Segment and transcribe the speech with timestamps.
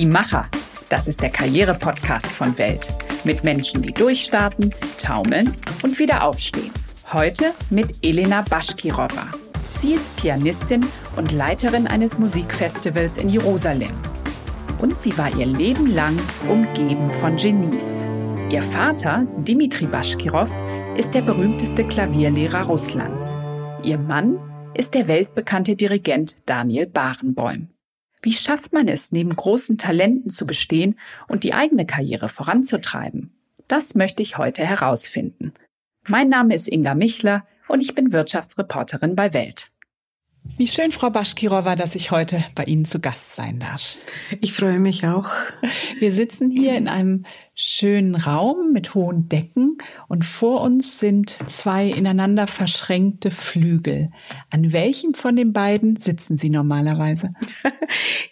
[0.00, 0.48] Die Macher.
[0.88, 2.90] Das ist der Karriere-Podcast von Welt.
[3.24, 6.70] Mit Menschen, die durchstarten, taumeln und wieder aufstehen.
[7.12, 9.26] Heute mit Elena Baschkirova.
[9.74, 10.86] Sie ist Pianistin
[11.16, 13.92] und Leiterin eines Musikfestivals in Jerusalem.
[14.78, 18.06] Und sie war ihr Leben lang umgeben von Genies.
[18.48, 20.50] Ihr Vater, Dimitri Baschkirov,
[20.96, 23.34] ist der berühmteste Klavierlehrer Russlands.
[23.82, 24.38] Ihr Mann
[24.72, 27.68] ist der weltbekannte Dirigent Daniel Barenboim.
[28.22, 33.32] Wie schafft man es, neben großen Talenten zu bestehen und die eigene Karriere voranzutreiben?
[33.66, 35.54] Das möchte ich heute herausfinden.
[36.06, 39.70] Mein Name ist Inga Michler und ich bin Wirtschaftsreporterin bei Welt.
[40.56, 43.96] Wie schön, Frau Baschkirova, dass ich heute bei Ihnen zu Gast sein darf.
[44.40, 45.28] Ich freue mich auch.
[45.98, 47.24] Wir sitzen hier in einem
[47.62, 54.10] schönen Raum mit hohen Decken und vor uns sind zwei ineinander verschränkte Flügel.
[54.48, 57.34] An welchem von den beiden sitzen Sie normalerweise?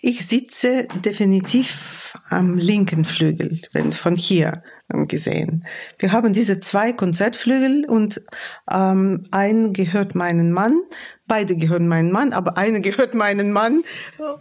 [0.01, 5.67] Ich sitze definitiv am linken Flügel, wenn von hier gesehen.
[5.99, 8.23] Wir haben diese zwei Konzertflügel und
[8.71, 10.81] ähm, ein gehört meinen Mann
[11.29, 13.83] Beide gehören meinen Mann, aber eine gehört meinen Mann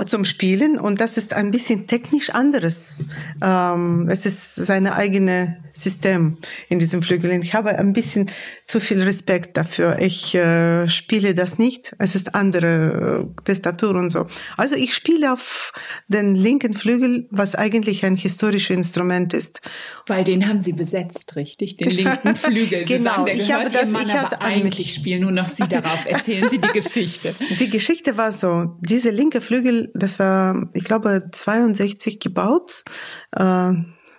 [0.05, 3.03] zum Spielen und das ist ein bisschen technisch anderes.
[3.43, 6.37] Ähm, es ist seine eigene System
[6.69, 7.31] in diesem Flügel.
[7.43, 8.29] Ich habe ein bisschen
[8.65, 9.99] zu viel Respekt dafür.
[9.99, 11.95] Ich äh, spiele das nicht.
[11.99, 14.27] Es ist andere äh, Testatur und so.
[14.57, 15.73] Also ich spiele auf
[16.07, 19.61] den linken Flügel, was eigentlich ein historisches Instrument ist.
[20.07, 21.75] Weil den haben Sie besetzt, richtig?
[21.75, 22.85] Den linken Flügel.
[22.85, 23.25] genau.
[23.27, 23.89] Ich habe das.
[23.89, 26.05] Mann, ich hatte eigentlich spielen nur noch Sie darauf.
[26.05, 27.35] Erzählen Sie die Geschichte.
[27.59, 32.83] Die Geschichte war so: Diese linke Flügel, das war, ich glaube, 62 gebaut
[33.31, 33.73] äh,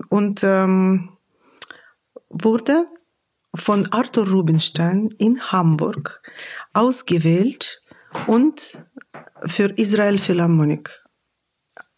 [0.09, 1.11] und ähm,
[2.31, 2.87] wurde
[3.55, 6.23] von Arthur Rubinstein in Hamburg
[6.73, 7.83] ausgewählt
[8.27, 8.85] und
[9.47, 11.05] für Israel Philharmonik.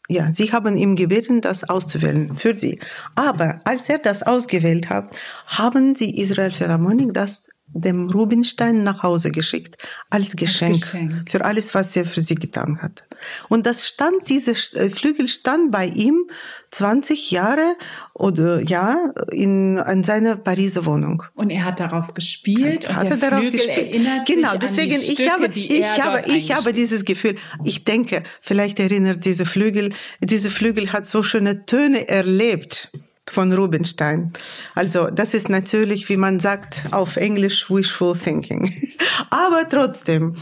[0.08, 2.80] Ja, sie haben ihm gebeten, das auszuwählen für sie.
[3.14, 5.14] Aber als er das ausgewählt hat,
[5.46, 9.76] haben die Israel Philharmonik das dem Rubinstein nach Hause geschickt
[10.10, 13.04] als Geschenk, als Geschenk, für alles, was er für sie getan hat.
[13.48, 16.24] Und das stand, diese äh, Flügel stand bei ihm
[16.70, 17.76] 20 Jahre
[18.14, 21.22] oder ja in, in seiner Pariser Wohnung.
[21.34, 24.26] Und er hat darauf gespielt und hat er darauf Flügel gespielt.
[24.26, 27.36] genau, deswegen ich Stücke, habe ich habe ich habe dieses Gefühl.
[27.64, 32.90] Ich denke, vielleicht erinnert diese Flügel, diese Flügel hat so schöne Töne erlebt
[33.28, 34.32] von Rubinstein.
[34.74, 38.72] Also das ist natürlich, wie man sagt auf Englisch, wishful thinking.
[39.30, 40.34] Aber trotzdem,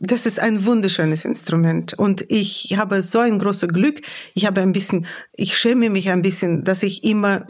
[0.00, 4.00] das ist ein wunderschönes Instrument und ich habe so ein großes Glück.
[4.34, 7.46] Ich habe ein bisschen, ich schäme mich ein bisschen, dass ich immer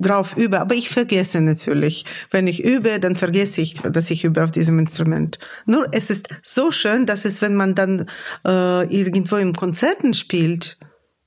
[0.00, 2.04] drauf übe, aber ich vergesse natürlich.
[2.30, 5.38] Wenn ich übe, dann vergesse ich, dass ich übe auf diesem Instrument.
[5.66, 8.06] Nur es ist so schön, dass es, wenn man dann
[8.46, 10.78] äh, irgendwo im Konzerten spielt,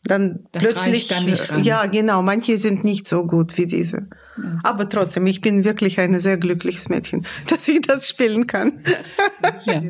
[0.04, 1.64] dann das plötzlich, dann nicht ran.
[1.64, 4.08] ja genau, manche sind nicht so gut wie diese.
[4.38, 4.58] Ja.
[4.64, 8.84] Aber trotzdem, ich bin wirklich ein sehr glückliches Mädchen, dass ich das spielen kann.
[9.66, 9.82] Ja.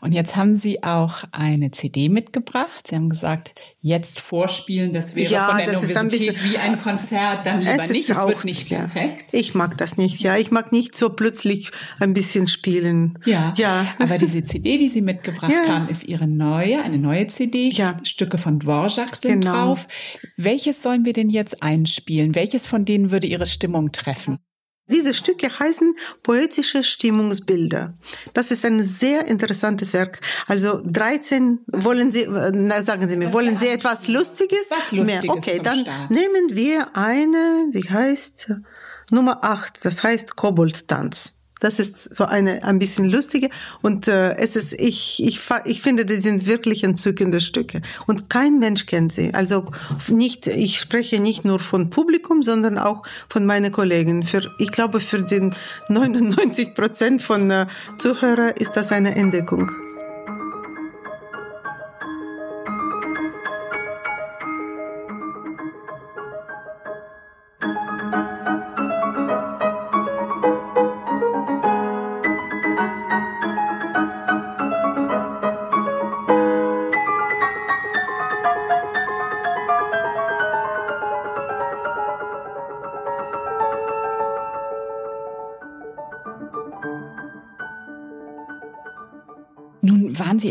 [0.00, 2.86] Und jetzt haben Sie auch eine CD mitgebracht.
[2.86, 3.54] Sie haben gesagt,
[3.86, 7.84] jetzt vorspielen, das wäre ja, von der das Universität ein wie ein Konzert, dann lieber
[7.84, 8.78] es nicht, es wird nicht ja.
[8.80, 9.32] perfekt.
[9.32, 10.36] Ich mag das nicht, ja.
[10.36, 11.70] Ich mag nicht so plötzlich
[12.00, 13.16] ein bisschen spielen.
[13.24, 13.94] Ja, ja.
[14.00, 15.72] aber diese CD, die Sie mitgebracht ja.
[15.72, 17.68] haben, ist Ihre neue, eine neue CD.
[17.68, 17.98] Ja.
[18.02, 19.52] Stücke von Dvorak sind genau.
[19.52, 19.86] drauf.
[20.36, 22.34] Welches sollen wir denn jetzt einspielen?
[22.34, 24.40] Welches von denen würde Ihre Stimmung treffen?
[24.88, 27.94] Diese Stücke heißen poetische Stimmungsbilder.
[28.34, 30.20] Das ist ein sehr interessantes Werk.
[30.46, 34.70] Also 13, wollen Sie, na, sagen Sie mir, wollen Sie etwas Lustiges?
[34.70, 35.36] Was Lustiges Mehr?
[35.36, 36.10] Okay, dann Start.
[36.10, 38.52] nehmen wir eine, die heißt
[39.10, 41.34] Nummer 8, das heißt Koboldtanz.
[41.60, 43.48] Das ist so eine ein bisschen lustige
[43.80, 48.58] und äh, es ist ich ich ich finde die sind wirklich entzückende Stücke und kein
[48.58, 49.32] Mensch kennt sie.
[49.32, 49.70] Also
[50.08, 54.22] nicht ich spreche nicht nur von Publikum, sondern auch von meinen Kollegen.
[54.22, 55.54] Für ich glaube für den
[55.88, 57.66] 99 Prozent von äh,
[57.96, 59.85] Zuhörer ist das eine Entdeckung.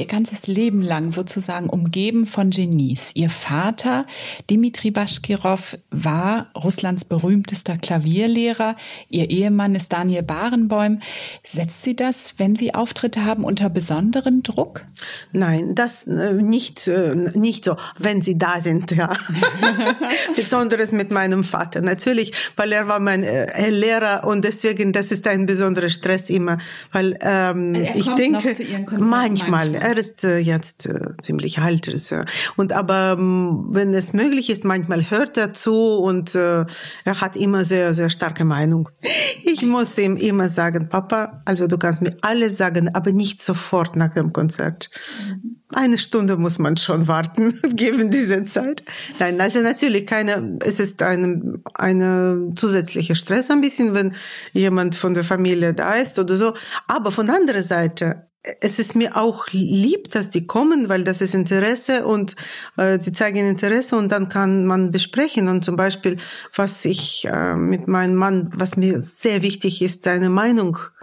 [0.05, 3.15] Ihr ganzes Leben lang sozusagen umgeben von Genies.
[3.15, 4.05] Ihr Vater,
[4.51, 8.75] Dimitri Baschkirov, war Russlands berühmtester Klavierlehrer.
[9.09, 10.99] Ihr Ehemann ist Daniel Barenboim.
[11.43, 14.83] Setzt Sie das, wenn Sie Auftritte haben, unter besonderen Druck?
[15.31, 19.09] Nein, das äh, nicht, äh, nicht so, wenn Sie da sind, ja.
[20.35, 21.81] Besonderes mit meinem Vater.
[21.81, 26.59] Natürlich, weil er war mein äh, Lehrer und deswegen, das ist ein besonderer Stress immer,
[26.91, 28.55] weil ähm, Er ich denke,
[28.99, 29.94] manchmal, manchmal.
[29.97, 31.87] Ist äh, jetzt äh, ziemlich alt.
[31.87, 32.13] ist,
[32.55, 36.65] Und aber ähm, wenn es möglich ist, manchmal hört er zu und äh,
[37.03, 38.89] er hat immer sehr, sehr starke Meinung.
[39.43, 43.95] Ich muss ihm immer sagen, Papa, also du kannst mir alles sagen, aber nicht sofort
[43.95, 44.89] nach dem Konzert.
[45.73, 48.83] Eine Stunde muss man schon warten, geben diese Zeit.
[49.19, 54.13] Nein, also natürlich keine, es ist eine, eine zusätzliche Stress ein bisschen, wenn
[54.53, 56.53] jemand von der Familie da ist oder so.
[56.87, 58.27] Aber von anderer Seite,
[58.61, 62.35] es ist mir auch lieb, dass die kommen, weil das ist Interesse und
[62.77, 65.47] äh, die zeigen Interesse und dann kann man besprechen.
[65.47, 66.17] Und zum Beispiel,
[66.55, 70.94] was ich äh, mit meinem Mann, was mir sehr wichtig ist, seine Meinung in,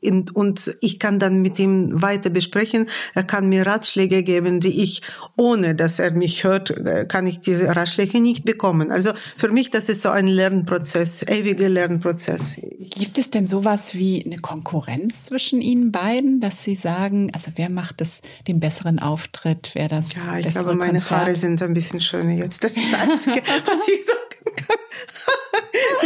[0.00, 2.88] und ich kann dann mit ihm weiter besprechen.
[3.14, 5.02] Er kann mir Ratschläge geben, die ich,
[5.36, 8.92] ohne dass er mich hört, äh, kann ich diese Ratschläge nicht bekommen.
[8.92, 12.60] Also für mich, das ist so ein Lernprozess, ewiger Lernprozess.
[12.78, 17.68] Gibt es denn sowas wie eine Konkurrenz zwischen Ihnen beiden, dass Sie sagen, also wer
[17.68, 21.20] macht das, den besseren Auftritt, wer das Ja, ich glaube, meine Konzert?
[21.20, 22.62] Haare sind ein bisschen schöner jetzt.
[22.62, 24.76] Das ist das Einzige, was ich sagen kann.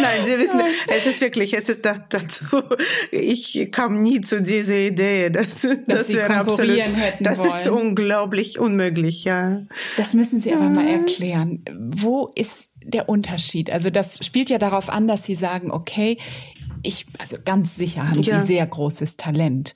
[0.01, 2.45] Nein, Sie wissen, es ist wirklich, es ist da, dazu,
[3.11, 7.89] ich kam nie zu dieser Idee, dass, das Sie wäre absolut, hätten das ist wollen.
[7.89, 9.63] unglaublich unmöglich, ja.
[9.97, 11.65] Das müssen Sie aber mal erklären.
[11.79, 13.71] Wo ist der Unterschied?
[13.71, 16.19] Also das spielt ja darauf an, dass Sie sagen, okay,
[16.83, 18.41] ich, also ganz sicher haben Ja.
[18.41, 19.75] Sie sehr großes Talent.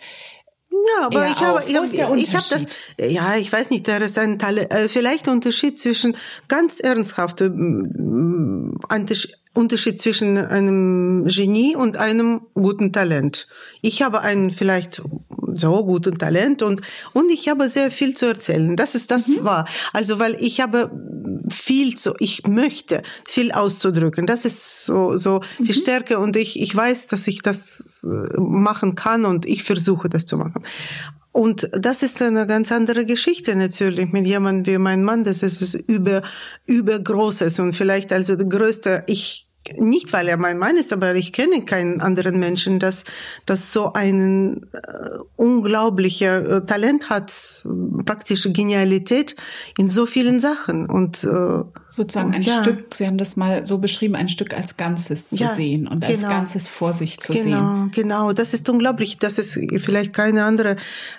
[0.71, 2.67] Ja, aber Er ich habe, ich habe, ist ich habe das,
[2.99, 6.17] ja, ich weiß nicht, da ist ein Teil, äh, vielleicht Unterschied zwischen
[6.49, 13.49] ganz ernsthafter mm, Untersch- Unterschied zwischen einem Genie und einem guten Talent.
[13.81, 15.03] Ich habe einen vielleicht
[15.55, 16.83] so guten Talent und
[17.15, 18.77] und ich habe sehr viel zu erzählen.
[18.77, 19.67] Das ist das war.
[19.93, 20.91] Also weil ich habe
[21.49, 24.27] viel zu, ich möchte viel auszudrücken.
[24.27, 28.95] Das ist so so die Stärke und ich ich weiß, dass ich das äh, machen
[28.95, 30.63] kann und ich versuche das zu machen.
[31.37, 35.23] Und das ist eine ganz andere Geschichte natürlich mit jemandem wie mein Mann.
[35.23, 36.23] Das ist über,
[36.65, 39.46] übergroßes und vielleicht also der größte, ich,
[39.77, 43.05] nicht weil er mein Mann ist, aber ich kenne keinen anderen Menschen, das,
[43.47, 44.79] das so ein äh,
[45.37, 47.33] unglaublicher äh, Talent hat,
[47.65, 49.37] äh, praktische Genialität
[49.79, 52.63] in so vielen Sachen und äh, Sozusagen ein Ja.
[52.63, 56.05] Stück, Sie haben das mal so beschrieben, ein Stück als Ganzes zu Ja, sehen und
[56.05, 56.29] als genau.
[56.29, 57.91] Ganzes vor sich zu genau, sehen.
[57.95, 59.19] Genau, das ist unglaublich.
[59.19, 60.77] Das ist vielleicht keine andere.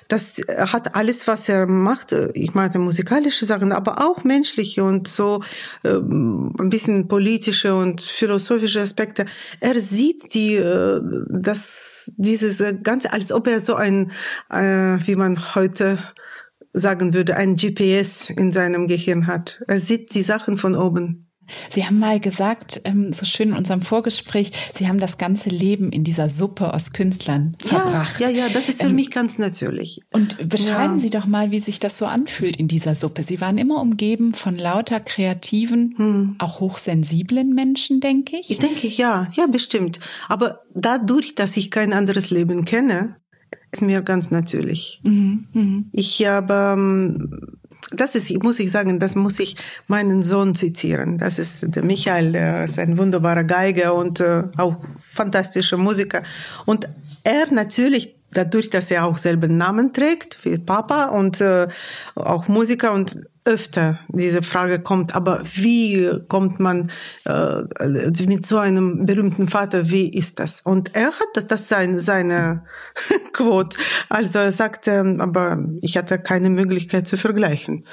[0.07, 2.13] Das hat alles, was er macht.
[2.33, 5.41] Ich meine musikalische Sachen, aber auch menschliche und so
[5.83, 8.36] ähm, ein bisschen politische und philosophische
[8.81, 9.25] Aspekte.
[9.59, 14.11] Er sieht die, äh, das dieses äh, ganze, als ob er so ein,
[14.49, 15.99] äh, wie man heute
[16.73, 19.63] sagen würde, ein GPS in seinem Gehirn hat.
[19.67, 21.26] Er sieht die Sachen von oben.
[21.69, 25.91] Sie haben mal gesagt, ähm, so schön in unserem Vorgespräch, Sie haben das ganze Leben
[25.91, 28.19] in dieser Suppe aus Künstlern verbracht.
[28.19, 30.01] Ja, ja, ja, das ist für Ähm, mich ganz natürlich.
[30.11, 30.99] Und beschreiben Ja.
[30.99, 33.23] Sie doch mal, wie sich das so anfühlt in dieser Suppe.
[33.23, 36.35] Sie waren immer umgeben von lauter kreativen, Hm.
[36.39, 38.51] auch hochsensiblen Menschen, denke ich.
[38.51, 39.99] Ich denke, ja, ja, bestimmt.
[40.27, 43.17] Aber dadurch, dass ich kein anderes Leben kenne,
[43.71, 45.01] ist mir ganz natürlich.
[45.91, 47.56] Ich habe, ähm,
[47.91, 49.55] das ist, muss ich sagen, das muss ich
[49.87, 51.17] meinen Sohn zitieren.
[51.17, 56.23] Das ist der Michael, der ist ein wunderbarer Geiger und äh, auch fantastischer Musiker.
[56.65, 56.87] Und
[57.23, 61.67] er natürlich, dadurch, dass er auch selber Namen trägt, wie Papa und äh,
[62.15, 63.17] auch Musiker und
[63.47, 66.91] öfter diese Frage kommt, aber wie kommt man
[67.25, 67.63] äh,
[68.25, 70.61] mit so einem berühmten Vater, wie ist das?
[70.61, 72.65] Und er hat das, das sein, seine
[73.33, 73.77] Quote.
[74.09, 77.85] Also er sagte, aber ich hatte keine Möglichkeit zu vergleichen.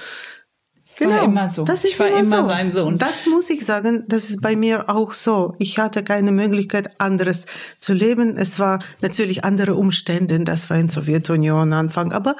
[0.98, 1.16] Genau.
[1.16, 1.64] war immer so.
[1.64, 2.48] Das Ich ist war immer so.
[2.48, 2.98] sein Sohn.
[2.98, 5.54] Das muss ich sagen, das ist bei mir auch so.
[5.58, 7.46] Ich hatte keine Möglichkeit, anderes
[7.80, 8.36] zu leben.
[8.36, 10.38] Es war natürlich andere Umstände.
[10.40, 12.36] Das war in Sowjetunion Anfang, aber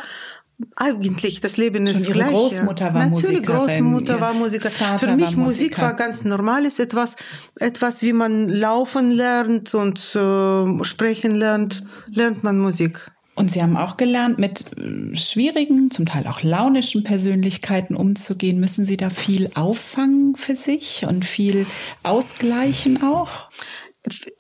[0.77, 2.31] eigentlich das Leben Schon ist Ihre gleich.
[2.31, 4.71] Großmutter war natürlich, Musikerin, Großmutter war Musiker.
[4.71, 5.83] Vater Für mich war Musik Musiker.
[5.83, 7.17] war ganz normales etwas,
[7.57, 13.11] etwas wie man laufen lernt und äh, sprechen lernt, lernt man Musik.
[13.37, 18.61] Und Sie haben auch gelernt, mit äh, schwierigen, zum Teil auch launischen Persönlichkeiten umzugehen.
[18.61, 21.67] Müssen Sie da viel auffangen für sich und viel
[22.03, 23.49] ausgleichen auch?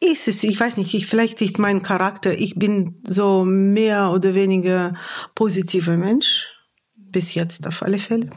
[0.00, 4.34] ist es, ich weiß nicht, ich, vielleicht ist mein Charakter, ich bin so mehr oder
[4.34, 4.94] weniger
[5.34, 6.50] positiver Mensch,
[6.96, 8.28] bis jetzt auf alle Fälle.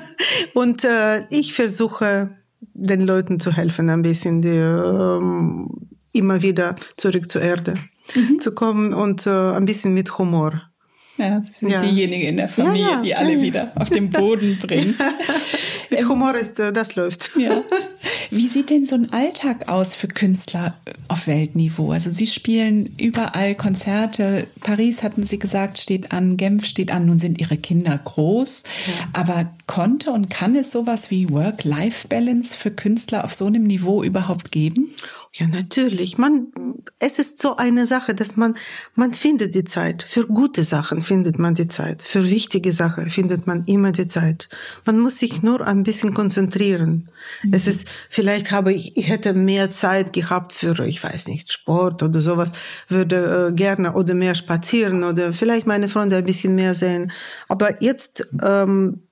[0.54, 5.68] Und äh, ich versuche den Leuten zu helfen, ein bisschen die, ähm,
[6.12, 7.74] immer wieder zurück zur Erde
[8.14, 8.40] mhm.
[8.40, 10.62] zu kommen und äh, ein bisschen mit Humor.
[11.20, 11.82] Ja, Sie sind ja.
[11.82, 13.02] diejenige in der Familie, ja, ja.
[13.02, 14.96] die alle wieder auf den Boden bringt.
[15.90, 17.30] mit Humor ist, äh, das läuft.
[17.36, 17.62] Ja.
[18.30, 20.76] Wie sieht denn so ein Alltag aus für Künstler
[21.08, 21.90] auf Weltniveau?
[21.90, 24.46] Also Sie spielen überall Konzerte.
[24.60, 27.06] Paris hatten Sie gesagt, steht an, Genf steht an.
[27.06, 28.62] Nun sind Ihre Kinder groß.
[29.12, 34.52] Aber konnte und kann es sowas wie Work-Life-Balance für Künstler auf so einem Niveau überhaupt
[34.52, 34.94] geben?
[35.32, 36.18] Ja, natürlich.
[36.18, 36.48] Man,
[36.98, 38.56] es ist so eine Sache, dass man,
[38.96, 40.02] man findet die Zeit.
[40.02, 42.02] Für gute Sachen findet man die Zeit.
[42.02, 44.48] Für wichtige Sachen findet man immer die Zeit.
[44.84, 47.08] Man muss sich nur ein bisschen konzentrieren.
[47.44, 47.54] Mhm.
[47.54, 52.02] Es ist, vielleicht habe ich, ich hätte mehr Zeit gehabt für, ich weiß nicht, Sport
[52.02, 52.50] oder sowas,
[52.88, 57.12] würde äh, gerne oder mehr spazieren oder vielleicht meine Freunde ein bisschen mehr sehen.
[57.48, 59.04] Aber jetzt, ähm,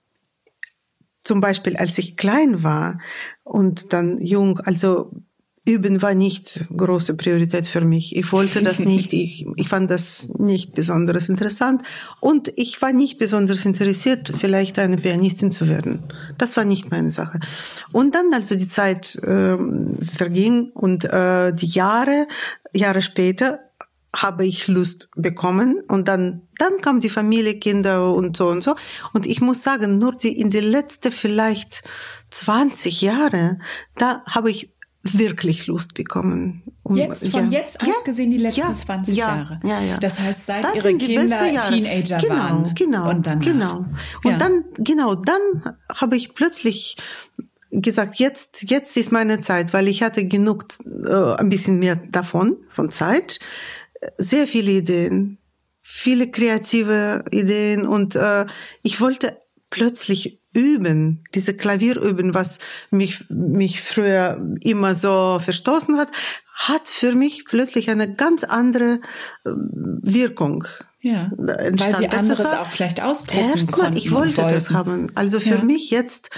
[1.23, 2.99] zum Beispiel, als ich klein war
[3.45, 5.13] und dann jung, also
[5.69, 8.17] Üben war nicht große Priorität für mich.
[8.17, 9.13] Ich wollte das nicht.
[9.13, 11.83] Ich, ich fand das nicht besonders interessant.
[12.21, 16.07] Und ich war nicht besonders interessiert, vielleicht eine Pianistin zu werden.
[16.39, 17.41] Das war nicht meine Sache.
[17.93, 19.59] Und dann, also die Zeit äh,
[20.03, 22.27] verging und äh, die Jahre,
[22.73, 23.61] Jahre später,
[24.17, 28.75] habe ich Lust bekommen und dann dann kam die Familie, Kinder und so und so
[29.13, 31.83] und ich muss sagen, nur die in die letzte vielleicht
[32.31, 33.59] 20 Jahre,
[33.97, 34.73] da habe ich
[35.17, 36.63] wirklich Lust bekommen.
[36.83, 37.61] Um, jetzt, von ja.
[37.61, 39.61] jetzt aus ja, gesehen die letzten ja, 20 Jahre.
[39.65, 39.99] Ja, ja.
[39.99, 41.39] Das heißt, seit das ihre Kinder
[41.69, 42.75] Teenager genau, waren.
[42.75, 43.85] Genau, und dann genau.
[44.25, 46.97] Und dann, genau, dann habe ich plötzlich
[47.71, 52.57] gesagt, jetzt, jetzt ist meine Zeit, weil ich hatte genug, äh, ein bisschen mehr davon,
[52.71, 53.39] von Zeit,
[54.17, 55.39] sehr viele Ideen,
[55.81, 58.47] viele kreative Ideen und äh,
[58.83, 59.39] ich wollte
[59.71, 62.59] plötzlich üben, diese Klavier üben, was
[62.91, 66.09] mich, mich früher immer so verstoßen hat,
[66.55, 69.01] hat für mich plötzlich eine ganz andere
[69.45, 70.65] äh, Wirkung.
[71.01, 75.13] Ja, weil sie anderes war, auch vielleicht ausdrücken Erstmal, ich wollte das haben.
[75.15, 75.63] Also für ja.
[75.63, 76.31] mich jetzt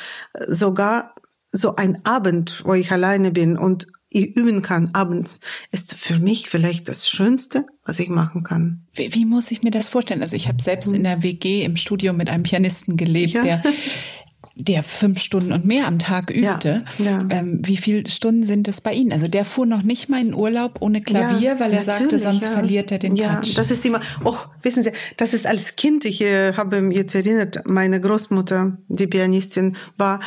[0.48, 1.14] sogar
[1.50, 5.40] so ein Abend, wo ich alleine bin und üben kann abends,
[5.70, 8.86] ist für mich vielleicht das Schönste, was ich machen kann.
[8.92, 10.22] Wie, wie muss ich mir das vorstellen?
[10.22, 13.42] Also ich habe selbst in der WG im Studio mit einem Pianisten gelebt, ja.
[13.42, 13.62] der
[14.64, 16.84] der fünf Stunden und mehr am Tag übte.
[16.98, 17.26] Ja, ja.
[17.30, 19.12] Ähm, wie viele Stunden sind das bei Ihnen?
[19.12, 22.46] Also der fuhr noch nicht mal in Urlaub ohne Klavier, ja, weil er sagte, sonst
[22.46, 23.54] verliert er den ja, Touch.
[23.54, 27.14] Das ist immer, oh, wissen Sie, das ist als Kind, ich äh, habe mich jetzt
[27.14, 30.20] erinnert, meine Großmutter, die Pianistin war,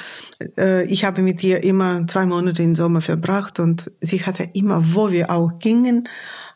[0.58, 4.96] äh, ich habe mit ihr immer zwei Monate im Sommer verbracht und sie hatte immer,
[4.96, 6.08] wo wir auch gingen,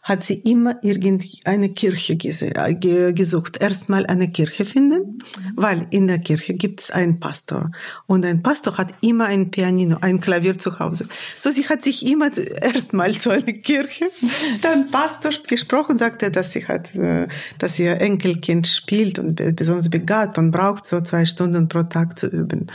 [0.08, 3.58] hat sie immer irgendeine Kirche äh, gesucht.
[3.58, 5.22] Erstmal eine Kirche finden,
[5.54, 7.72] weil in der Kirche gibt es einen Pastor.
[8.06, 11.10] Und ein Pastor hat immer ein Pianino, ein Klavier zu Hause.
[11.38, 12.30] So, sie hat sich immer
[12.62, 14.06] erstmal zu einer Kirche,
[14.62, 17.28] dann Pastor gesprochen, sagte, dass sie hat, äh,
[17.60, 22.28] dass ihr Enkelkind spielt und besonders begabt und braucht so zwei Stunden pro Tag zu
[22.28, 22.68] üben.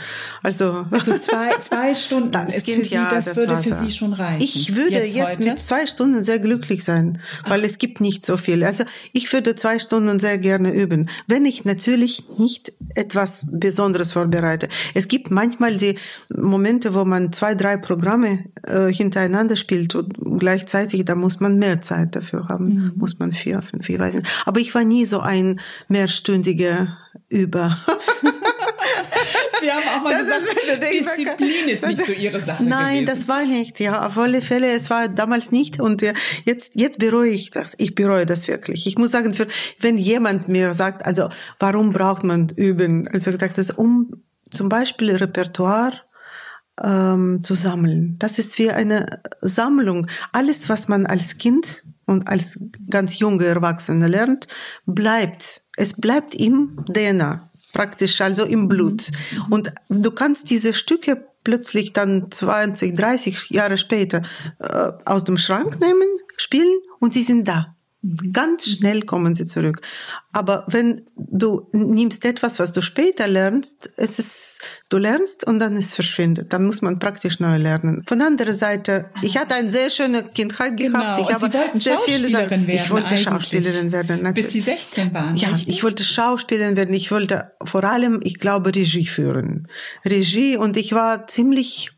[0.43, 3.73] Also, also zwei, zwei Stunden das ist kind, für sie, ja, das, das würde für
[3.73, 4.43] Sie schon reichen.
[4.43, 8.37] Ich würde jetzt, jetzt mit zwei Stunden sehr glücklich sein weil es gibt nicht so
[8.37, 8.63] viel.
[8.63, 14.69] Also ich würde zwei Stunden sehr gerne üben, wenn ich natürlich nicht etwas Besonderes vorbereite.
[14.93, 15.97] Es gibt manchmal die
[16.29, 21.81] Momente, wo man zwei, drei Programme äh, hintereinander spielt und gleichzeitig, da muss man mehr
[21.81, 22.91] Zeit dafür haben, mhm.
[22.95, 24.27] muss man vier, fünf, ich weiß nicht.
[24.45, 26.97] Aber ich war nie so ein mehrstündiger
[27.29, 27.77] Über.
[29.63, 33.05] Sie haben auch mal das gesagt, ist, Disziplin ist nicht so Ihre Sache Nein, gewesen.
[33.05, 33.79] das war nicht.
[33.79, 35.79] Ja, auf alle Fälle, es war damals nicht.
[35.79, 36.01] Und
[36.45, 37.75] jetzt, jetzt bereue ich das.
[37.77, 38.87] Ich bereue das wirklich.
[38.87, 39.47] Ich muss sagen, für,
[39.79, 41.29] wenn jemand mir sagt, also,
[41.59, 43.07] warum braucht man üben?
[43.07, 45.93] Also, ich dachte, das um zum Beispiel Repertoire
[46.81, 48.17] ähm, zu sammeln.
[48.19, 50.07] Das ist wie eine Sammlung.
[50.31, 54.47] Alles, was man als Kind und als ganz junge Erwachsene lernt,
[54.85, 55.61] bleibt.
[55.75, 59.11] Es bleibt im DNA praktisch also im Blut.
[59.49, 64.21] Und du kannst diese Stücke plötzlich dann 20, 30 Jahre später
[64.59, 67.72] äh, aus dem Schrank nehmen, spielen und sie sind da.
[68.33, 69.81] Ganz schnell kommen sie zurück.
[70.33, 75.77] Aber wenn du nimmst etwas, was du später lernst, es ist, du lernst und dann
[75.77, 76.51] es verschwindet.
[76.51, 78.03] Dann muss man praktisch neu lernen.
[78.05, 80.99] Von anderer Seite, ich hatte eine sehr schöne Kindheit genau.
[80.99, 81.21] gehabt.
[81.21, 82.67] Ich habe sehr viele Sachen.
[82.67, 84.23] Ich wollte Schauspielerin werden.
[84.23, 84.47] Natürlich.
[84.47, 85.35] Bis Sie 16 waren.
[85.37, 85.69] Ja, richtig?
[85.69, 86.93] ich wollte Schauspielerin werden.
[86.93, 89.69] Ich wollte vor allem, ich glaube, Regie führen.
[90.03, 91.91] Regie und ich war ziemlich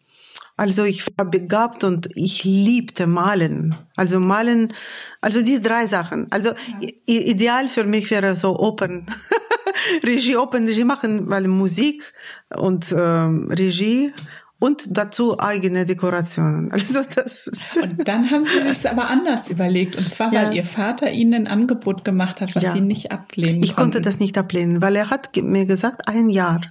[0.58, 3.76] Also ich war begabt und ich liebte Malen.
[3.98, 4.74] Also Malen,
[5.20, 6.28] also diese drei Sachen.
[6.32, 6.90] Also ja.
[7.06, 9.08] ideal für mich wäre so Open,
[10.04, 12.14] Regie, Open Regie machen, weil Musik
[12.56, 14.14] und äh, Regie
[14.58, 16.72] und dazu eigene Dekorationen.
[16.76, 17.50] Also das
[17.82, 19.98] und dann haben Sie es aber anders überlegt.
[19.98, 20.52] Und zwar, weil ja.
[20.54, 22.72] Ihr Vater Ihnen ein Angebot gemacht hat, was ja.
[22.72, 26.62] Sie nicht ablehnen Ich konnte das nicht ablehnen, weil er hat mir gesagt, ein Jahr.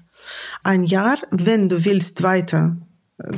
[0.62, 2.78] Ein Jahr, wenn du willst weiter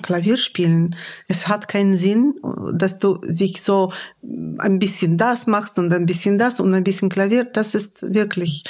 [0.01, 0.97] Klavier spielen.
[1.29, 2.35] Es hat keinen Sinn,
[2.73, 3.93] dass du sich so
[4.23, 7.45] ein bisschen das machst und ein bisschen das und ein bisschen Klavier.
[7.45, 8.65] Das ist wirklich,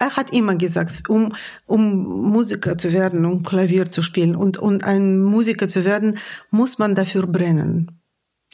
[0.00, 1.32] er hat immer gesagt, um,
[1.66, 6.18] um Musiker zu werden, um Klavier zu spielen und, und ein Musiker zu werden,
[6.50, 7.95] muss man dafür brennen.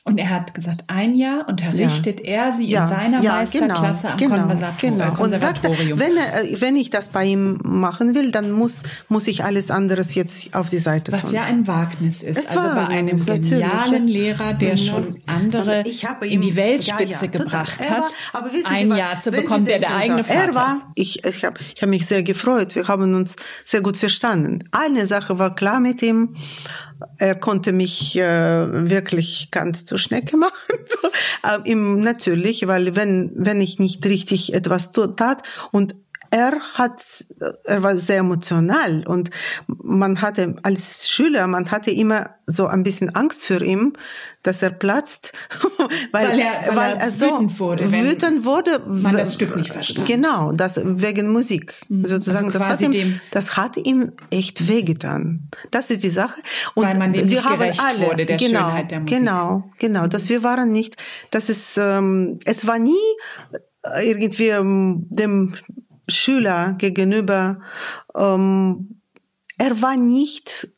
[0.04, 2.46] Und er hat gesagt, ein Jahr unterrichtet ja.
[2.46, 4.72] er sie ja, in seiner ja, Meisterklasse genau, am genau.
[4.80, 5.22] Genau.
[5.22, 9.44] Und sagte, wenn, er, wenn ich das bei ihm machen will, dann muss, muss ich
[9.44, 11.30] alles anderes jetzt auf die Seite Was tun.
[11.30, 12.36] Was ja ein Wagnis ist.
[12.36, 14.92] Es also bei einem genialen Lehrer, der genau.
[14.92, 15.84] schon andere
[16.22, 18.14] in die Weltspitze gebracht war, hat,
[18.64, 20.84] ein was, Jahr zu bekommen, der der eigene Vater er war, ist.
[20.96, 22.74] Ich, ich habe ich hab mich sehr gefreut.
[22.74, 24.64] Wir haben uns sehr gut verstanden.
[24.72, 26.34] Eine Sache war klar mit ihm
[27.18, 30.52] er konnte mich äh, wirklich ganz zur Schnecke machen.
[31.42, 35.94] äh, ihm natürlich, weil wenn wenn ich nicht richtig etwas tat und
[36.32, 37.26] er hat,
[37.64, 39.28] er war sehr emotional und
[39.66, 43.98] man hatte als Schüler, man hatte immer so ein bisschen Angst für ihn,
[44.42, 45.32] dass er platzt,
[46.10, 49.72] weil, weil er, weil, weil er, so wütend wurde, wütend wurde, man das Stück nicht
[49.72, 50.08] verstand.
[50.08, 52.06] Genau, das wegen Musik mhm.
[52.06, 52.46] sozusagen.
[52.46, 55.50] Also das, hat ihm, das hat ihm echt wehgetan.
[55.70, 56.40] Das ist die Sache.
[56.74, 59.18] Und weil man dem wir nicht haben alle, wurde der genau, Schönheit der Musik.
[59.18, 60.06] Genau, genau.
[60.06, 60.96] Dass wir waren nicht,
[61.30, 62.96] das ist, ähm, es war nie
[64.00, 65.56] irgendwie ähm, dem
[66.08, 67.60] Schüler gegenüber,
[68.16, 69.00] ähm,
[69.58, 70.68] er war nicht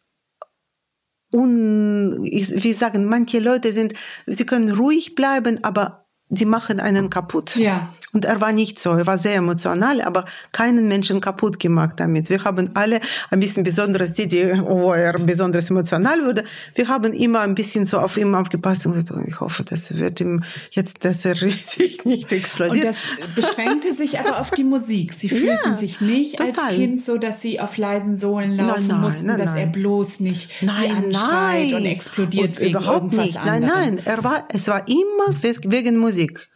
[1.33, 3.95] un, wie sagen, manche Leute sind,
[4.27, 7.57] sie können ruhig bleiben, aber sie machen einen kaputt.
[7.57, 7.93] Ja.
[8.15, 12.31] Und er war nicht so, er war sehr emotional, aber keinen Menschen kaputt gemacht damit.
[12.31, 16.45] Wir haben alle ein bisschen besonders die, die, wo er besonders emotional wurde,
[16.77, 20.21] wir haben immer ein bisschen so auf ihn aufgepasst und gesagt, ich hoffe, das wird
[20.21, 22.77] ihm jetzt, dass er sich nicht explodiert.
[22.77, 25.13] Und das beschränkte sich aber auf die Musik.
[25.13, 26.65] Sie fühlten ja, sich nicht total.
[26.67, 29.67] als Kind so, dass sie auf leisen Sohlen laufen nein, nein, mussten, nein, dass er
[29.67, 33.45] bloß nicht nein, anschreit und explodiert und wegen überhaupt irgendwas nicht.
[33.45, 35.35] Nein, nein, er war, es war immer
[35.65, 36.49] wegen Musik.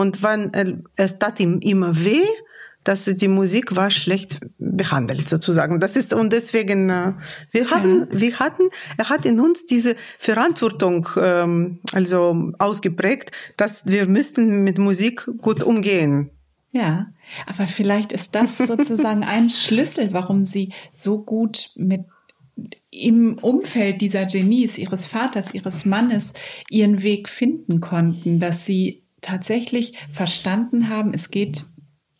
[0.00, 2.24] Und wenn er, es tat ihm immer weh,
[2.84, 5.78] dass die Musik war schlecht behandelt sozusagen.
[5.78, 7.12] Das ist und deswegen äh,
[7.50, 14.06] wir haben wir hatten er hat in uns diese Verantwortung ähm, also ausgeprägt, dass wir
[14.06, 16.30] müssten mit Musik gut umgehen.
[16.72, 17.12] Ja,
[17.44, 22.06] aber vielleicht ist das sozusagen ein Schlüssel, warum Sie so gut mit
[22.90, 26.32] im Umfeld dieser Genies, ihres Vaters, ihres Mannes,
[26.70, 31.64] ihren Weg finden konnten, dass sie tatsächlich verstanden haben, es geht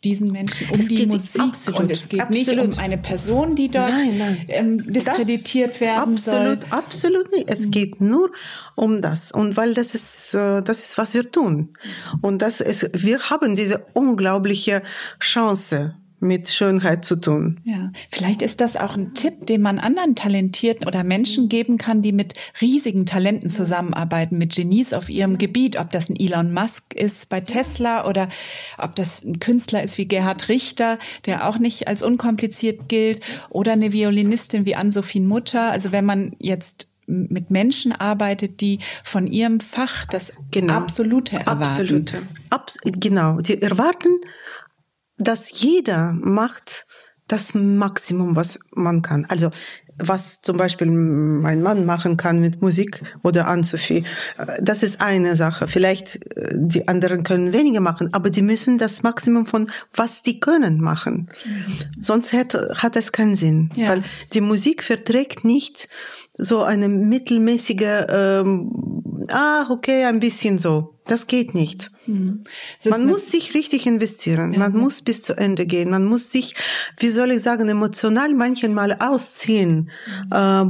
[0.03, 2.47] diesen Menschen um es die Musik absolut, und es geht absolut.
[2.47, 4.45] nicht um eine Person, die dort nein, nein.
[4.47, 6.71] Ähm, diskreditiert das werden absolut, soll.
[6.71, 7.49] Absolut nicht.
[7.49, 7.71] Es mhm.
[7.71, 8.31] geht nur
[8.75, 11.77] um das und weil das ist äh, das ist was wir tun
[12.21, 14.81] und das ist wir haben diese unglaubliche
[15.19, 17.59] Chance mit Schönheit zu tun.
[17.63, 22.01] Ja, vielleicht ist das auch ein Tipp, den man anderen Talentierten oder Menschen geben kann,
[22.01, 26.93] die mit riesigen Talenten zusammenarbeiten, mit Genies auf ihrem Gebiet, ob das ein Elon Musk
[26.93, 28.29] ist bei Tesla oder
[28.77, 33.73] ob das ein Künstler ist wie Gerhard Richter, der auch nicht als unkompliziert gilt, oder
[33.73, 35.71] eine Violinistin wie Ann-Sophie Mutter.
[35.71, 40.73] Also wenn man jetzt mit Menschen arbeitet, die von ihrem Fach das genau.
[40.73, 41.63] Absolute erwarten.
[41.63, 42.21] Absolute.
[42.49, 43.41] Abs genau.
[43.41, 44.21] Die erwarten
[45.21, 46.85] dass jeder macht
[47.27, 49.25] das Maximum, was man kann.
[49.29, 49.51] Also
[49.97, 54.03] was zum Beispiel mein Mann machen kann mit Musik oder Ann-Sophie,
[54.59, 55.67] das ist eine Sache.
[55.67, 60.39] Vielleicht äh, die anderen können weniger machen, aber die müssen das Maximum von was die
[60.39, 61.29] können machen.
[61.45, 62.01] Mhm.
[62.01, 63.89] Sonst hat, hat es keinen Sinn, ja.
[63.89, 64.03] weil
[64.33, 65.87] die Musik verträgt nicht
[66.33, 68.71] so eine mittelmäßige, ähm,
[69.29, 70.95] ah, okay, ein bisschen so.
[71.05, 71.91] Das geht nicht.
[72.05, 72.43] Mhm.
[72.83, 74.53] Das man muss sich richtig investieren.
[74.53, 74.59] Ja.
[74.59, 75.89] Man muss bis zu Ende gehen.
[75.89, 76.55] Man muss sich,
[76.97, 79.89] wie soll ich sagen, emotional manchmal ausziehen.
[80.29, 80.31] Mhm.
[80.31, 80.65] Äh,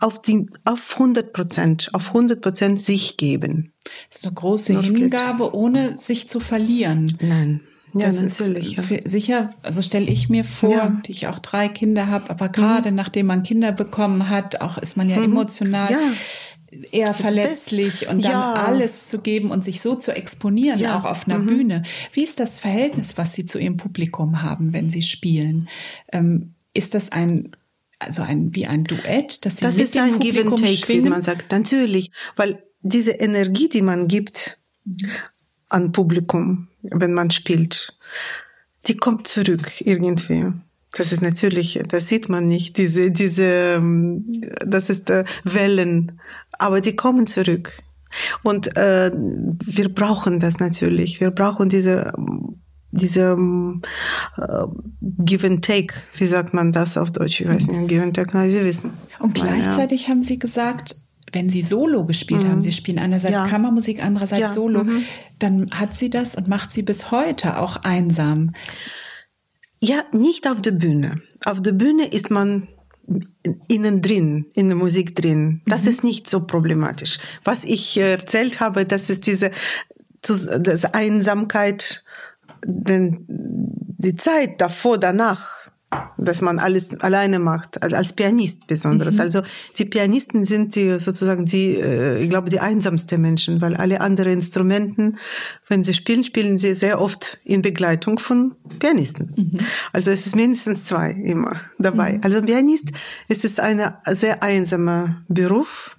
[0.00, 3.72] auf die, auf 100 Prozent, auf 100 Prozent sich geben.
[4.10, 7.16] Das ist eine große Hingabe, ohne sich zu verlieren.
[7.20, 7.62] Nein.
[7.94, 8.78] Ja, das natürlich.
[8.78, 8.98] Ist ja.
[9.04, 11.02] sicher, also stelle ich mir vor, ja.
[11.06, 12.96] die ich auch drei Kinder habe, aber gerade mhm.
[12.96, 15.24] nachdem man Kinder bekommen hat, auch ist man ja mhm.
[15.24, 15.90] emotional.
[15.90, 15.98] Ja
[16.92, 18.52] eher verletzlich und dann ja.
[18.52, 20.98] alles zu geben und sich so zu exponieren, ja.
[20.98, 21.46] auch auf einer mhm.
[21.46, 21.82] Bühne.
[22.12, 25.68] Wie ist das Verhältnis, was Sie zu Ihrem Publikum haben, wenn Sie spielen?
[26.12, 27.56] Ähm, ist das ein
[27.98, 30.58] also ein, wie ein Duett, dass sie Das mit ist dem ein Publikum Give and
[30.60, 31.04] Take, schwingen?
[31.06, 31.50] wie man sagt.
[31.50, 34.56] Natürlich, weil diese Energie, die man gibt
[35.68, 37.96] an Publikum, wenn man spielt,
[38.86, 40.52] die kommt zurück irgendwie.
[40.96, 43.44] Das ist natürlich, das sieht man nicht, diese, diese,
[43.76, 44.24] ähm,
[44.66, 46.20] das ist äh, Wellen,
[46.58, 47.82] aber die kommen zurück.
[48.42, 51.20] Und äh, wir brauchen das natürlich.
[51.20, 52.12] Wir brauchen diese,
[52.90, 53.82] diese ähm,
[54.38, 54.64] äh,
[55.02, 55.94] Give and Take.
[56.14, 57.42] Wie sagt man das auf Deutsch?
[57.42, 57.88] Ich weiß nicht.
[57.88, 58.92] Give and Take, na, Sie wissen.
[59.20, 59.62] Und Meine, ja.
[59.64, 60.96] gleichzeitig haben Sie gesagt,
[61.32, 63.46] wenn Sie Solo gespielt haben, Sie spielen einerseits Ja.
[63.46, 65.04] Kammermusik, andererseits Ja, Solo, mhm.
[65.38, 68.54] dann hat sie das und macht sie bis heute auch einsam.
[69.80, 71.22] Ja, nicht auf der Bühne.
[71.44, 72.68] Auf der Bühne ist man
[73.68, 75.62] innen drin, in der Musik drin.
[75.66, 77.18] Das ist nicht so problematisch.
[77.44, 79.50] Was ich äh, erzählt habe, das ist diese
[80.20, 82.04] das Einsamkeit,
[82.64, 85.57] denn die Zeit davor, danach,
[86.18, 89.20] dass man alles alleine macht, als- Pianist besonders.
[89.20, 89.42] Also
[89.78, 94.32] die Pianisten sind die sozusagen die, äh, ich glaube, die einsamste Menschen, weil alle anderen
[94.34, 95.18] Instrumenten,
[95.68, 99.58] wenn sie spielen, spielen sie sehr oft in Begleitung von Pianisten.
[99.92, 102.18] Also es ist mindestens zwei immer dabei.
[102.22, 102.90] Also Pianist
[103.28, 105.94] ist es ein sehr einsamer Beruf.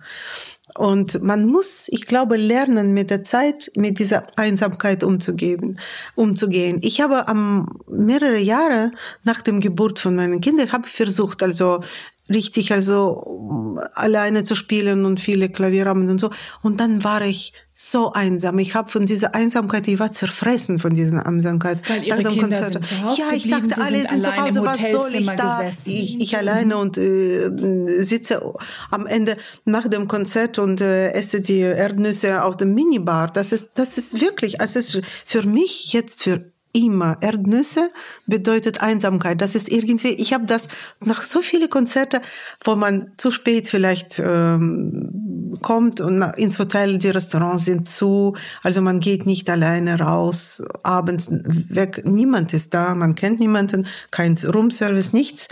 [0.75, 5.79] Und man muss, ich glaube, lernen mit der Zeit mit dieser Einsamkeit umzugehen,
[6.15, 6.79] umzugehen.
[6.81, 8.91] Ich habe am mehrere Jahre
[9.23, 11.81] nach dem Geburt von meinen Kindern habe versucht, also
[12.29, 16.29] richtig, also alleine zu spielen und viele Klavierabende und so.
[16.61, 18.59] Und dann war ich so einsam.
[18.59, 21.79] Ich habe von dieser Einsamkeit, ich war zerfressen von dieser Einsamkeit.
[21.89, 22.73] Weil Ihre Kinder Konzert.
[22.73, 25.27] sind zu Hause Ja, ich dachte, Sie alle sind sind zu Hause, was soll ich
[25.27, 25.61] da?
[25.61, 25.91] gesessen.
[25.91, 28.53] Ich, ich alleine und äh, sitze
[28.91, 33.31] am Ende nach dem Konzert und äh, esse die Erdnüsse aus dem Minibar.
[33.31, 37.17] Das ist, das ist wirklich, also es ist für mich jetzt für immer.
[37.21, 37.89] Erdnüsse
[38.27, 39.41] bedeutet Einsamkeit.
[39.41, 40.67] Das ist irgendwie, ich habe das
[41.03, 42.21] nach so viele Konzerte,
[42.63, 48.81] wo man zu spät vielleicht ähm, kommt und ins Hotel, die Restaurants sind zu, also
[48.81, 55.13] man geht nicht alleine raus, abends weg, niemand ist da, man kennt niemanden, kein Roomservice,
[55.13, 55.47] nichts.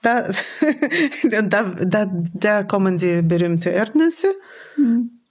[0.00, 0.30] Da,
[1.44, 4.28] da, da, da kommen die berühmten Erdnüsse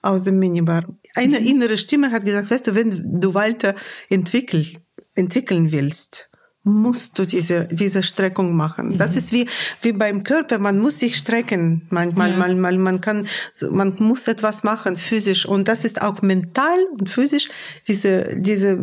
[0.01, 0.86] aus dem Minibar.
[1.15, 3.75] Eine innere Stimme hat gesagt, weißt du, wenn du weiter
[4.10, 4.82] entwickelt,
[5.15, 6.31] entwickeln willst,
[6.63, 8.97] musst du diese, diese Streckung machen.
[8.97, 9.47] Das ist wie,
[9.82, 10.60] wie beim Körper.
[10.60, 11.88] Man muss sich strecken.
[11.89, 12.38] Manchmal, Ja.
[12.38, 13.28] manchmal, man kann,
[13.71, 15.45] man muss etwas machen, physisch.
[15.47, 17.50] Und das ist auch mental und physisch,
[17.88, 18.78] diese, diese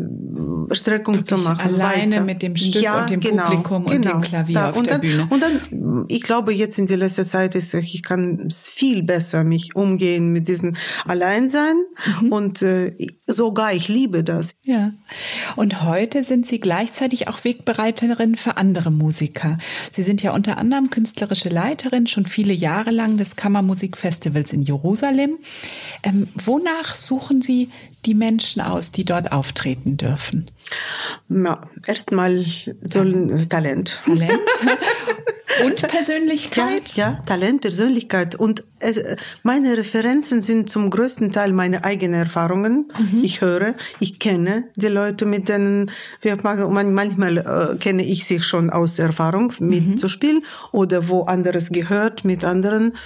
[0.73, 1.75] Streckung zu Wirklich machen.
[1.75, 2.25] alleine weiter.
[2.25, 5.27] mit dem Stück und dem Publikum und dem Klavier Da- auf und der dann, Bühne.
[5.31, 9.77] Und dann, ich glaube, jetzt in der letzten Zeit ist, ich kann viel besser mich
[9.77, 10.75] umgehen mit diesem
[11.07, 11.77] Alleinsein.
[12.23, 12.33] Mhm.
[12.33, 14.53] Und äh, sogar, ich liebe das.
[14.65, 14.93] Ja.
[15.57, 19.59] Und heute sind Sie gleichzeitig auch Wegbereiterin für andere Musiker.
[19.91, 25.39] Sie sind ja unter anderem künstlerische Leiterin schon viele Jahre lang des Kammermusikfestivals in Jerusalem.
[26.03, 27.71] Ähm, wonach suchen Sie
[28.07, 30.51] die Menschen aus, die dort auftreten dürfen?
[31.29, 32.47] Ja, erstmal
[32.83, 34.01] sollen also Talent.
[34.05, 34.31] Talent
[35.65, 36.93] und Persönlichkeit?
[36.95, 38.35] Ja, ja, Talent, Persönlichkeit.
[38.35, 42.93] Und äh, meine Referenzen sind zum größten Teil meine eigenen Erfahrungen.
[43.23, 45.91] Ich höre, ich kenne die Leute, mit denen
[46.23, 46.39] wir
[46.95, 52.97] Manchmal äh, kenne ich sie schon aus Erfahrung mitzuspielen oder wo anderes gehört mit anderen.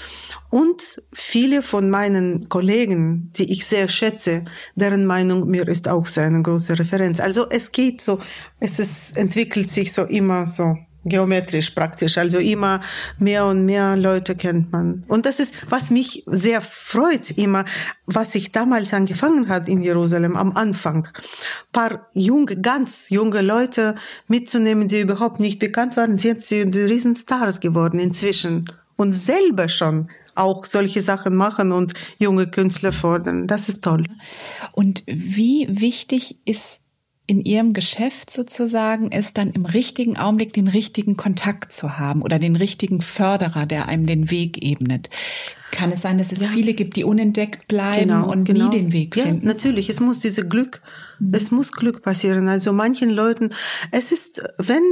[0.51, 6.21] Und viele von meinen Kollegen, die ich sehr schätze, deren Meinung mir ist auch so
[6.21, 7.21] eine große Referenz.
[7.21, 8.19] Also es geht so,
[8.61, 12.19] es ist, entwickelt sich so immer so geometrisch praktisch.
[12.19, 12.81] Also immer
[13.19, 15.05] mehr und mehr Leute kennt man.
[15.09, 17.65] Und das ist, was mich sehr freut, immer,
[18.07, 21.09] was ich damals angefangen hat in Jerusalem am Anfang.
[21.73, 23.95] Paar junge, ganz junge Leute
[24.29, 28.71] mitzunehmen, die überhaupt nicht bekannt waren, sind sie Riesenstars geworden inzwischen.
[28.97, 33.47] Und selber schon auch solche Sachen machen und junge Künstler fordern.
[33.47, 34.05] Das ist toll.
[34.73, 36.85] Und wie wichtig ist
[37.27, 42.39] in Ihrem Geschäft sozusagen, ist dann im richtigen Augenblick den richtigen Kontakt zu haben oder
[42.39, 45.09] den richtigen Förderer, der einem den Weg ebnet.
[45.71, 49.27] Kann es sein, dass es viele gibt, die unentdeckt bleiben und nie den Weg Genau,
[49.27, 49.47] ja, finden?
[49.47, 50.83] Natürlich, es muss diese Glück,
[51.33, 52.49] es muss Glück passieren.
[52.49, 53.51] Also manchen Leuten,
[53.91, 54.83] es ist, wenn,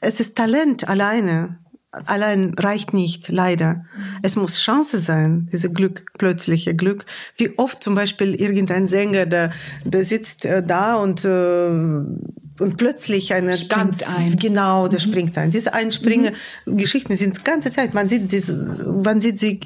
[0.00, 1.58] es ist Talent alleine.
[2.06, 3.84] Allein reicht nicht, leider.
[4.22, 7.06] Es muss Chance sein, diese Glück, plötzliche Glück.
[7.36, 9.52] Wie oft zum Beispiel irgendein Sänger, der,
[9.84, 14.36] der sitzt äh, da und, äh, und plötzlich eine Springt ganz, ein.
[14.36, 15.50] genau, der springt ein.
[15.50, 16.34] Diese einspringen
[16.66, 19.60] Geschichten sind ganze Zeit, man sieht diese, man sieht sie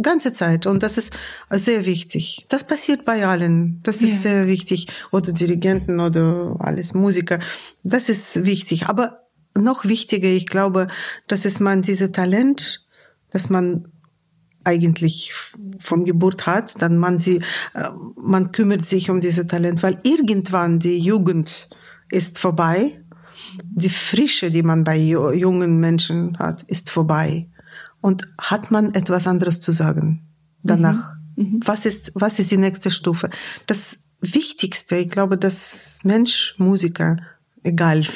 [0.00, 1.12] ganze Zeit und das ist
[1.50, 2.46] sehr wichtig.
[2.48, 3.80] Das passiert bei allen.
[3.84, 4.16] Das ist Ja.
[4.18, 4.88] sehr wichtig.
[5.12, 7.38] Oder Dirigenten oder alles Musiker.
[7.84, 8.86] Das ist wichtig.
[8.88, 9.23] Aber
[9.56, 10.88] noch wichtiger, ich glaube,
[11.28, 12.84] dass es man diese Talent
[13.34, 13.88] dass man
[14.62, 15.34] eigentlich
[15.78, 17.42] von Geburt hat, dann man sie,
[17.74, 21.68] äh, man kümmert sich um diese Talent, weil irgendwann die Jugend
[22.10, 23.02] ist vorbei,
[23.58, 27.48] die Frische, die man bei jungen Menschen hat, ist vorbei
[28.00, 30.22] und hat man etwas anderes zu sagen
[30.62, 31.16] danach.
[31.34, 31.44] Mhm.
[31.44, 31.60] Mhm.
[31.64, 33.30] Was ist, was ist die nächste Stufe?
[33.66, 37.18] Das Wichtigste, ich glaube, dass Mensch, Musiker,
[37.64, 38.06] egal,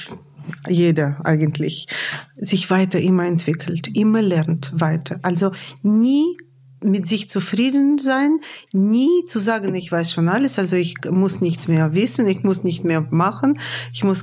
[0.68, 1.88] jeder eigentlich,
[2.36, 5.18] sich weiter immer entwickelt, immer lernt weiter.
[5.22, 6.36] Also nie
[6.82, 8.38] mit sich zufrieden sein,
[8.72, 12.62] nie zu sagen, ich weiß schon alles, also ich muss nichts mehr wissen, ich muss
[12.62, 13.58] nicht mehr machen,
[13.92, 14.22] ich muss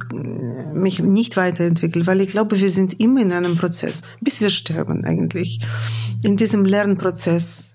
[0.73, 5.03] mich nicht weiterentwickeln, weil ich glaube, wir sind immer in einem Prozess, bis wir sterben
[5.03, 5.59] eigentlich,
[6.23, 7.74] in diesem Lernprozess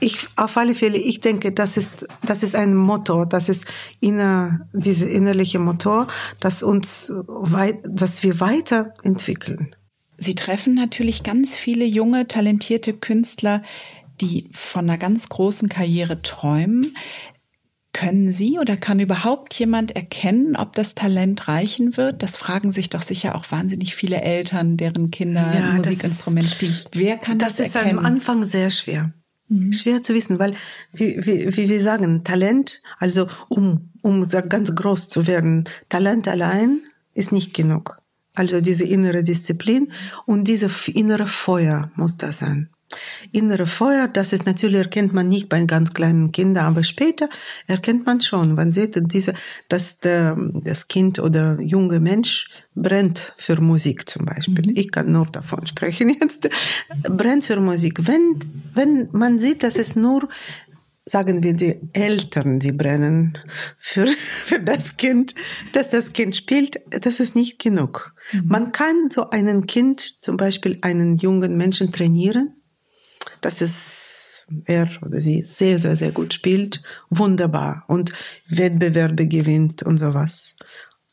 [0.00, 3.64] ich, auf alle Fälle, ich denke, das ist, das ist ein Motor, das ist
[4.00, 6.06] inner, diese innerliche Motor,
[6.40, 9.74] das uns weit, dass wir weiterentwickeln.
[10.18, 13.62] Sie treffen natürlich ganz viele junge, talentierte Künstler,
[14.20, 16.96] die von einer ganz großen Karriere träumen.
[17.92, 22.22] Können Sie oder kann überhaupt jemand erkennen, ob das Talent reichen wird?
[22.22, 26.76] Das fragen sich doch sicher auch wahnsinnig viele Eltern, deren Kinder ja, Musikinstrument spielen.
[26.92, 27.96] Wer kann das, das erkennen?
[27.96, 29.12] Das ist am Anfang sehr schwer.
[29.48, 29.72] Mhm.
[29.72, 30.54] Schwer zu wissen, weil,
[30.92, 36.80] wie, wie, wie wir sagen, Talent, also um, um ganz groß zu werden, Talent allein
[37.14, 38.00] ist nicht genug.
[38.34, 39.92] Also diese innere Disziplin
[40.26, 42.68] und diese innere Feuer muss da sein.
[43.32, 47.28] Innere Feuer, das ist natürlich erkennt man nicht bei ganz kleinen Kindern, aber später
[47.66, 48.54] erkennt man schon.
[48.54, 49.34] Man sieht diese,
[49.68, 54.68] dass der, das Kind oder junge Mensch brennt für Musik zum Beispiel.
[54.68, 54.74] Mhm.
[54.76, 56.48] Ich kann nur davon sprechen jetzt.
[57.02, 58.06] brennt für Musik.
[58.06, 58.40] Wenn,
[58.74, 60.28] wenn man sieht, dass es nur
[61.08, 63.38] sagen wir die Eltern, die brennen
[63.78, 65.34] für, für das Kind,
[65.72, 68.14] dass das Kind spielt, das ist nicht genug.
[68.32, 68.42] Mhm.
[68.46, 72.55] Man kann so einen Kind, zum Beispiel einen jungen Menschen trainieren,
[73.40, 78.12] dass es er oder sie sehr, sehr, sehr gut spielt, wunderbar und
[78.48, 80.54] Wettbewerbe gewinnt und sowas.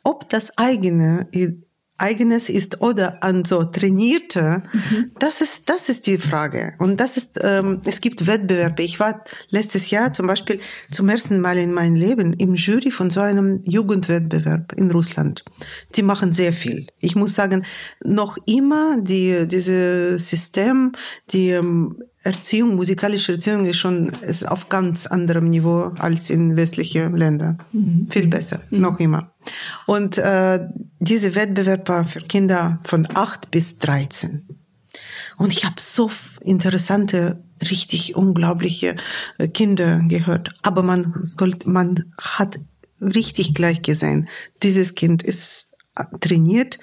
[0.03, 1.27] Ob das eigene
[1.97, 5.11] eigenes ist oder an so trainierte, mhm.
[5.19, 6.73] das ist das ist die Frage.
[6.79, 8.81] Und das ist ähm, es gibt Wettbewerbe.
[8.83, 10.59] Ich war letztes Jahr zum Beispiel
[10.91, 15.43] zum ersten Mal in meinem Leben im Jury von so einem Jugendwettbewerb in Russland.
[15.95, 16.87] Die machen sehr viel.
[16.99, 17.65] Ich muss sagen,
[18.03, 20.93] noch immer die diese System,
[21.31, 27.07] die ähm, Erziehung, musikalische Erziehung ist schon ist auf ganz anderem Niveau als in westliche
[27.09, 27.57] Länder.
[27.73, 28.07] Mhm.
[28.09, 28.79] Viel besser, mhm.
[28.79, 29.33] noch immer.
[29.87, 30.61] Und äh,
[30.99, 34.47] diese Wettbewerb war für Kinder von acht bis dreizehn.
[35.37, 36.09] Und ich habe so
[36.39, 38.95] interessante, richtig unglaubliche
[39.37, 40.53] äh, Kinder gehört.
[40.61, 41.13] Aber man,
[41.65, 42.59] man hat
[43.01, 44.29] richtig gleich gesehen,
[44.61, 46.79] dieses Kind ist äh, trainiert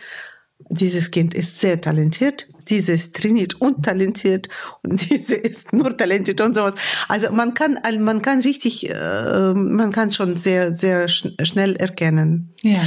[0.69, 4.49] dieses Kind ist sehr talentiert, diese ist trainiert und talentiert
[4.83, 6.75] und diese ist nur talentiert und sowas.
[7.09, 12.55] Also man kann, man kann richtig, äh, man kann schon sehr, sehr schnell erkennen.
[12.63, 12.83] Ja.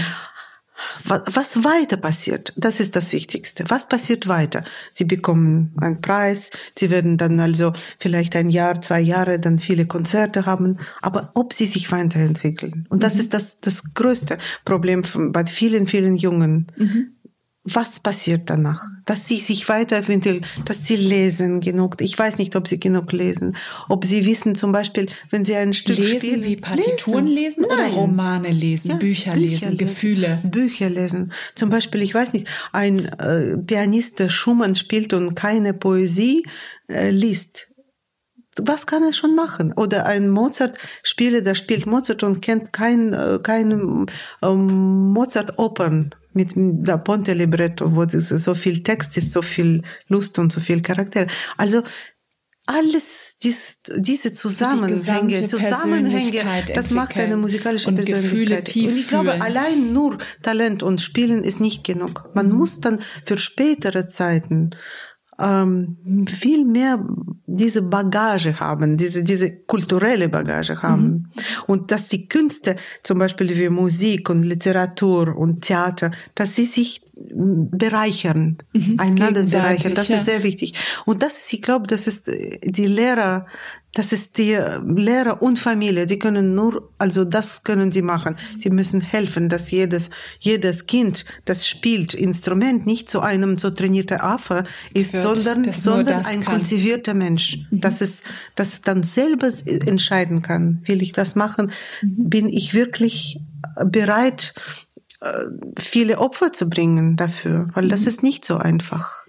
[1.05, 3.63] Was weiter passiert, das ist das Wichtigste.
[3.69, 4.65] Was passiert weiter?
[4.91, 9.85] Sie bekommen einen Preis, sie werden dann also vielleicht ein Jahr, zwei Jahre dann viele
[9.85, 12.87] Konzerte haben, aber ob sie sich weiterentwickeln.
[12.89, 13.19] Und das mhm.
[13.21, 16.67] ist das, das größte Problem bei vielen, vielen Jungen.
[16.75, 17.13] Mhm
[17.65, 18.83] was passiert danach?
[19.05, 21.95] Dass sie sich weiterentwickeln, dass sie lesen genug.
[22.01, 23.55] Ich weiß nicht, ob sie genug lesen.
[23.87, 26.43] Ob sie wissen zum Beispiel, wenn sie ein Stück lesen spielen.
[26.43, 30.39] wie Partituren lesen, lesen oder Romane lesen, ja, Bücher, Bücher, lesen, Gefühle.
[30.43, 31.31] Bücher lesen.
[31.55, 36.45] Zum Beispiel, ich weiß nicht, ein äh, Pianist, der Schumann spielt und keine Poesie
[36.87, 37.69] äh, liest
[38.61, 39.73] was kann er schon machen?
[39.73, 44.05] Oder ein Mozart-Spieler, der spielt Mozart und kennt kein, äh, kein
[44.43, 50.39] ähm, Mozart-Opern mit der Ponte Libretto, wo das so viel Text ist, so viel Lust
[50.39, 51.27] und so viel Charakter.
[51.57, 51.83] Also
[52.65, 58.65] alles dies, diese Zusammenhänge, die Zusammenhänge, das macht eine musikalische und Persönlichkeit.
[58.65, 59.41] Gefühle und ich glaube, fühlen.
[59.41, 62.29] allein nur Talent und Spielen ist nicht genug.
[62.33, 62.55] Man mhm.
[62.55, 64.71] muss dann für spätere Zeiten
[65.43, 67.05] ähm, viel mehr
[67.45, 71.03] diese Bagage haben, diese, diese kulturelle Bagage haben.
[71.03, 71.25] Mhm.
[71.67, 77.01] Und dass die Künste, zum Beispiel wie Musik und Literatur und Theater, dass sie sich
[77.15, 78.99] bereichern, mhm.
[78.99, 79.93] einander bereichern.
[79.93, 80.17] Das ja.
[80.17, 80.73] ist sehr wichtig.
[81.05, 83.45] Und das ist, ich glaube, das ist die Lehrer,
[83.93, 88.35] das ist die Lehrer und Familie, die können nur, also das können sie machen.
[88.57, 94.23] Sie müssen helfen, dass jedes, jedes Kind, das spielt Instrument, nicht zu einem so trainierter
[94.23, 94.63] Affe
[94.95, 96.57] ist, Wird, sondern, sondern ein kann.
[96.57, 97.59] kultivierter Mensch.
[97.69, 97.81] Mhm.
[97.81, 98.23] Das ist,
[98.55, 100.81] das dann selber entscheiden kann.
[100.85, 101.71] Will ich das machen?
[102.01, 102.29] Mhm.
[102.29, 103.39] Bin ich wirklich
[103.85, 104.92] bereit, äh,
[105.77, 107.69] viele Opfer zu bringen dafür?
[107.73, 108.07] Weil das mhm.
[108.07, 109.23] ist nicht so einfach.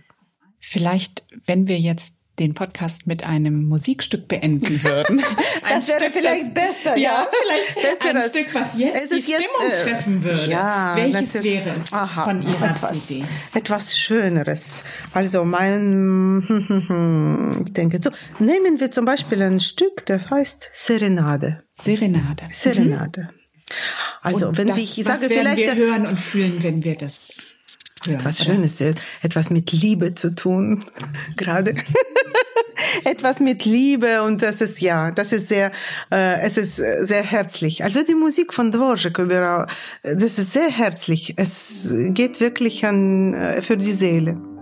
[0.58, 5.20] Vielleicht, wenn wir jetzt den Podcast mit einem Musikstück beenden würden.
[5.62, 7.28] Ein das wäre Stück, vielleicht das, besser, ja.
[7.30, 10.50] vielleicht besser ein Stück, was jetzt die Stimmung jetzt, äh, treffen würde.
[10.50, 13.24] Ja, Welches wäre es Aha, von Ihrer etwas, CD?
[13.54, 14.82] Etwas Schöneres.
[15.12, 16.42] Also mein,
[17.66, 21.62] ich denke so, nehmen wir zum Beispiel ein Stück, das heißt Serenade.
[21.76, 22.44] Serenade.
[22.52, 23.28] Serenade.
[23.30, 23.43] Mhm.
[24.22, 27.34] Also und wenn das, ich sage vielleicht wir hören und fühlen, wenn wir das
[28.04, 28.54] hören, etwas oder?
[28.54, 28.80] Schönes,
[29.22, 30.84] etwas mit Liebe zu tun
[31.36, 31.74] gerade.
[33.04, 35.72] etwas mit Liebe und das ist ja, das ist sehr,
[36.10, 37.84] äh, es ist sehr herzlich.
[37.84, 39.20] Also die Musik von Dvorak,
[40.02, 41.34] das ist sehr herzlich.
[41.36, 44.53] Es geht wirklich an äh, für die Seele.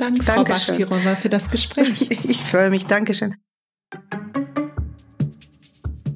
[0.00, 2.08] Dank, Frau Baschkirova, für das Gespräch.
[2.24, 2.86] Ich freue mich.
[2.86, 3.34] Dankeschön.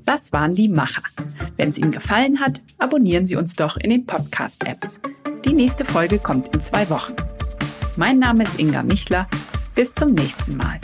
[0.07, 1.03] Das waren die Macher.
[1.57, 5.01] Wenn es Ihnen gefallen hat, abonnieren Sie uns doch in den Podcast-Apps.
[5.45, 7.15] Die nächste Folge kommt in zwei Wochen.
[7.97, 9.29] Mein Name ist Inga Michler.
[9.75, 10.81] Bis zum nächsten Mal.